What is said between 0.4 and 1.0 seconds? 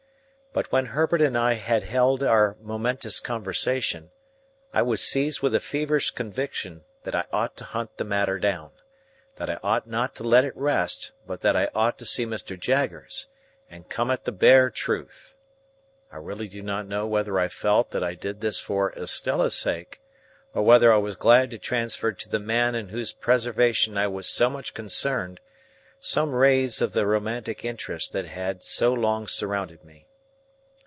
But when